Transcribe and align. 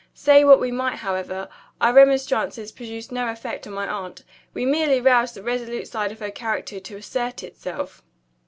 Say 0.15 0.43
what 0.43 0.59
we 0.59 0.71
might, 0.71 0.95
however, 0.95 1.47
our 1.79 1.93
remonstrances 1.93 2.71
produced 2.71 3.11
no 3.11 3.27
effect 3.29 3.67
on 3.67 3.73
my 3.73 3.87
aunt. 3.87 4.23
We 4.51 4.65
merely 4.65 4.99
roused 4.99 5.35
the 5.35 5.43
resolute 5.43 5.87
side 5.87 6.11
of 6.11 6.21
her 6.21 6.31
character 6.31 6.79
to 6.79 6.95
assert 6.95 7.43
itself. 7.43 8.01